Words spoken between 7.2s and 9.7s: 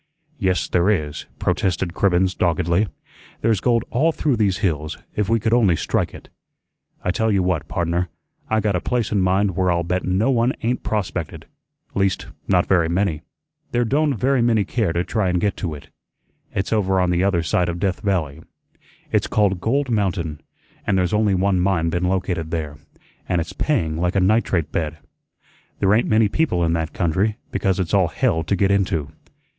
you what, pardner, I got a place in mind